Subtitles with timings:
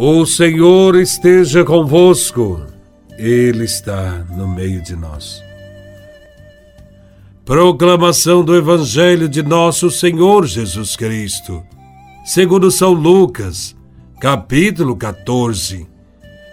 [0.00, 2.64] O Senhor esteja convosco,
[3.18, 5.42] Ele está no meio de nós.
[7.44, 11.64] Proclamação do Evangelho de Nosso Senhor Jesus Cristo,
[12.24, 13.74] segundo São Lucas,
[14.20, 15.88] capítulo 14,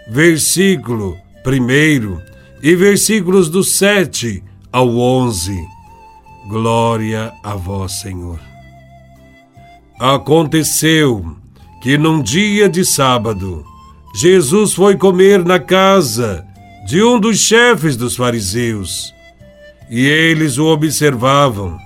[0.09, 1.16] versículo
[1.46, 2.20] 1
[2.64, 5.55] e versículos do 7 ao 11.
[6.50, 8.39] Glória a vós, Senhor.
[10.00, 11.45] Aconteceu
[11.85, 13.63] que num dia de sábado,
[14.16, 16.43] Jesus foi comer na casa
[16.88, 19.13] de um dos chefes dos fariseus
[19.88, 21.77] e eles o observavam.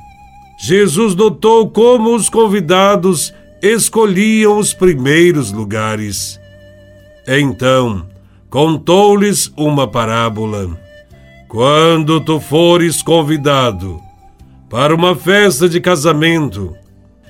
[0.57, 6.39] Jesus notou como os convidados escolhiam os primeiros lugares.
[7.27, 8.05] Então,
[8.49, 10.79] contou-lhes uma parábola.
[11.49, 13.99] Quando tu fores convidado
[14.69, 16.73] para uma festa de casamento,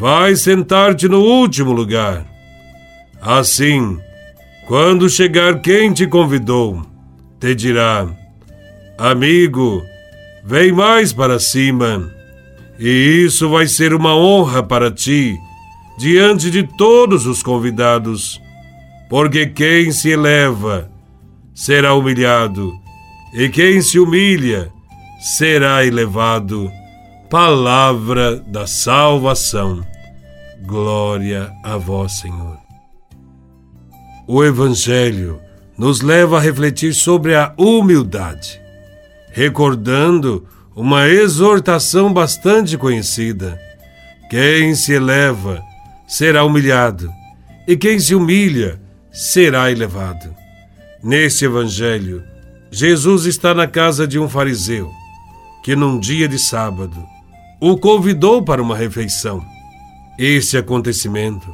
[0.00, 2.24] vai sentar-te no último lugar.
[3.20, 3.98] Assim,
[4.66, 6.82] quando chegar quem te convidou,
[7.38, 8.08] te dirá:
[8.96, 9.82] Amigo,
[10.42, 12.10] vem mais para cima.
[12.78, 15.36] E isso vai ser uma honra para ti,
[15.98, 18.40] diante de todos os convidados,
[19.10, 20.90] porque quem se eleva
[21.54, 22.72] será humilhado,
[23.34, 24.72] e quem se humilha
[25.36, 26.70] será elevado.
[27.28, 29.89] Palavra da salvação.
[30.66, 32.58] Glória a vós, Senhor.
[34.26, 35.40] O Evangelho
[35.76, 38.60] nos leva a refletir sobre a humildade,
[39.32, 43.58] recordando uma exortação bastante conhecida.
[44.28, 45.62] Quem se eleva
[46.06, 47.10] será humilhado,
[47.66, 50.34] e quem se humilha será elevado.
[51.02, 52.22] Neste Evangelho,
[52.70, 54.90] Jesus está na casa de um fariseu
[55.64, 57.02] que, num dia de sábado,
[57.60, 59.44] o convidou para uma refeição.
[60.22, 61.50] Este acontecimento,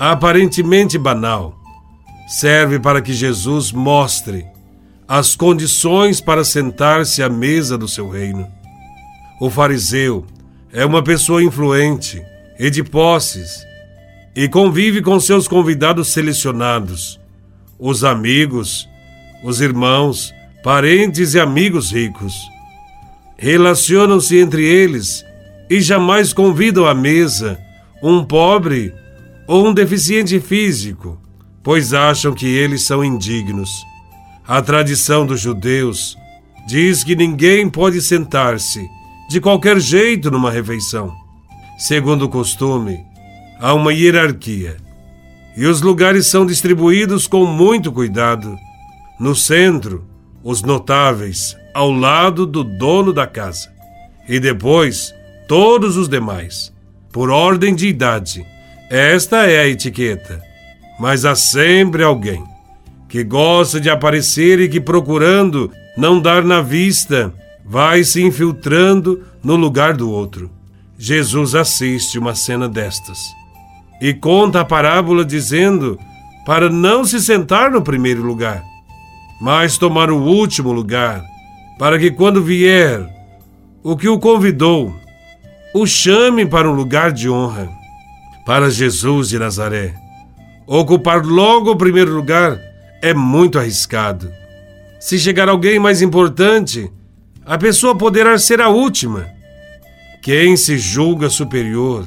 [0.00, 1.56] aparentemente banal,
[2.26, 4.44] serve para que Jesus mostre
[5.06, 8.48] as condições para sentar-se à mesa do seu reino.
[9.40, 10.26] O fariseu
[10.72, 12.20] é uma pessoa influente
[12.58, 13.64] e de posses
[14.34, 17.20] e convive com seus convidados selecionados,
[17.78, 18.88] os amigos,
[19.44, 20.34] os irmãos,
[20.64, 22.34] parentes e amigos ricos.
[23.36, 25.24] Relacionam-se entre eles
[25.70, 27.63] e jamais convidam à mesa
[28.06, 28.92] um pobre
[29.46, 31.18] ou um deficiente físico,
[31.62, 33.70] pois acham que eles são indignos.
[34.46, 36.14] A tradição dos judeus
[36.68, 38.86] diz que ninguém pode sentar-se
[39.30, 41.14] de qualquer jeito numa refeição.
[41.78, 43.00] Segundo o costume,
[43.58, 44.76] há uma hierarquia
[45.56, 48.54] e os lugares são distribuídos com muito cuidado.
[49.18, 50.04] No centro,
[50.42, 53.72] os notáveis, ao lado do dono da casa,
[54.28, 55.14] e depois
[55.48, 56.73] todos os demais
[57.14, 58.44] por ordem de idade.
[58.90, 60.42] Esta é a etiqueta.
[60.98, 62.42] Mas há sempre alguém
[63.08, 67.32] que gosta de aparecer e que, procurando não dar na vista,
[67.64, 70.50] vai se infiltrando no lugar do outro.
[70.98, 73.18] Jesus assiste uma cena destas
[74.02, 75.96] e conta a parábola dizendo
[76.44, 78.60] para não se sentar no primeiro lugar,
[79.40, 81.22] mas tomar o último lugar,
[81.78, 83.08] para que quando vier
[83.84, 85.03] o que o convidou,
[85.74, 87.68] o chame para um lugar de honra.
[88.46, 89.92] Para Jesus de Nazaré,
[90.68, 92.60] ocupar logo o primeiro lugar
[93.02, 94.30] é muito arriscado.
[95.00, 96.88] Se chegar alguém mais importante,
[97.44, 99.26] a pessoa poderá ser a última.
[100.22, 102.06] Quem se julga superior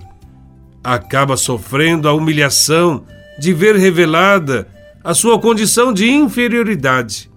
[0.81, 3.03] acaba sofrendo a humilhação
[3.37, 4.65] de ver revelada
[5.03, 7.29] a sua condição de inferioridade.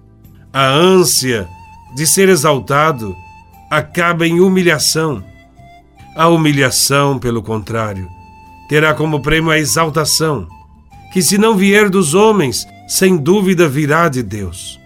[0.53, 1.49] A ânsia
[1.97, 3.17] de ser exaltado
[3.69, 5.30] acaba em humilhação.
[6.21, 8.07] A humilhação, pelo contrário,
[8.69, 10.47] terá como prêmio a exaltação,
[11.15, 14.79] que se não vier dos homens, sem dúvida virá de Deus.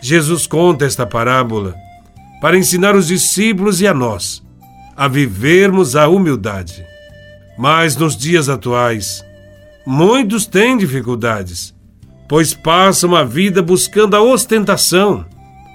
[0.00, 1.74] Jesus conta esta parábola
[2.40, 4.42] para ensinar os discípulos e a nós
[4.96, 6.82] a vivermos a humildade.
[7.58, 9.22] Mas nos dias atuais,
[9.86, 11.74] muitos têm dificuldades,
[12.26, 15.26] pois passam a vida buscando a ostentação.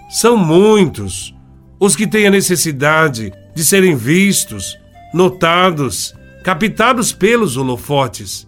[0.09, 1.36] São muitos
[1.80, 4.81] os que têm a necessidade de serem vistos,
[5.13, 8.48] notados, captados pelos holofotes.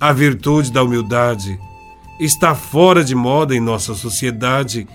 [0.00, 1.58] A virtude da humildade
[2.18, 4.86] está fora de moda em nossa sociedade.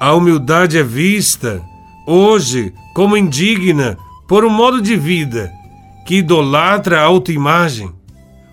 [0.00, 1.62] A humildade é vista,
[2.06, 3.96] hoje, como indigna
[4.26, 5.52] por um modo de vida
[6.06, 7.90] que idolatra a autoimagem,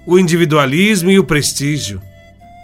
[0.07, 2.01] o individualismo e o prestígio.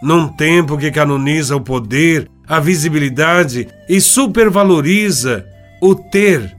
[0.02, 5.46] Num tempo que canoniza o poder, a visibilidade e supervaloriza
[5.82, 6.56] o ter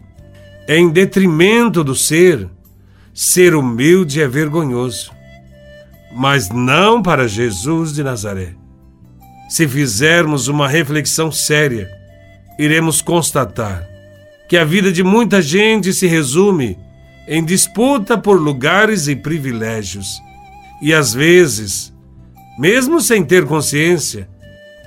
[0.69, 2.49] em detrimento do ser,
[3.13, 5.13] ser humilde é vergonhoso.
[6.15, 8.55] Mas não para Jesus de Nazaré.
[9.49, 11.91] Se fizermos uma reflexão séria,
[12.59, 13.87] iremos constatar
[14.49, 16.79] que a vida de muita gente se resume
[17.27, 20.21] em disputa por lugares e privilégios.
[20.83, 21.93] E às vezes,
[22.59, 24.29] mesmo sem ter consciência,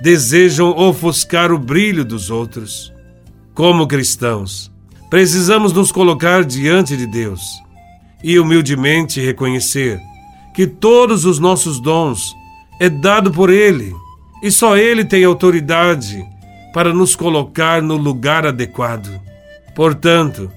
[0.02, 2.92] desejam ofuscar o brilho dos outros.
[3.54, 4.70] Como cristãos,
[5.08, 7.63] precisamos nos colocar diante de Deus
[8.24, 10.00] e humildemente reconhecer
[10.54, 12.34] que todos os nossos dons
[12.80, 13.94] é dado por Ele
[14.42, 16.24] e só Ele tem autoridade
[16.72, 19.20] para nos colocar no lugar adequado.
[19.76, 20.50] Portanto,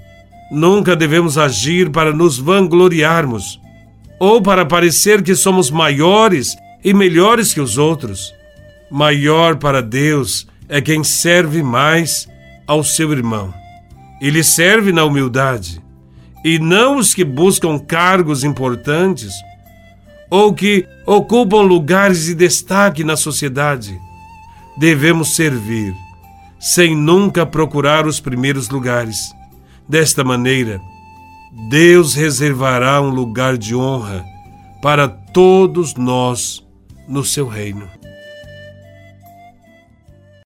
[0.49, 3.59] nunca devemos agir para nos vangloriarmos
[4.17, 6.55] ou para parecer que somos maiores
[6.85, 8.33] e melhores que os outros.
[8.89, 12.29] Maior para Deus é quem serve mais
[12.65, 13.53] ao seu irmão.
[14.21, 15.81] Ele serve na humildade,
[16.43, 19.33] e não os que buscam cargos importantes
[20.29, 23.99] ou que ocupam lugares de destaque na sociedade.
[24.77, 25.93] Devemos servir
[26.59, 29.33] sem nunca procurar os primeiros lugares.
[29.87, 30.81] Desta maneira,
[31.69, 34.25] Deus reservará um lugar de honra
[34.81, 36.63] para todos nós
[37.07, 37.96] no seu reino.